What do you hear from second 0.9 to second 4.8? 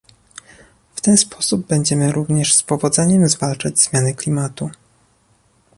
W ten sposób będziemy również z powodzeniem zwalczać zmiany klimatu